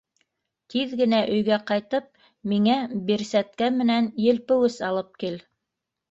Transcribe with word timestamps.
Тиҙ 0.73 0.93
генә 0.99 1.17
өйгә 1.33 1.57
ҡайтып, 1.71 2.07
миңә 2.53 2.77
бирсәткә 3.09 3.67
менән 3.81 4.07
елпеүес 4.29 4.79
алып 4.89 5.21
кил! 5.25 5.37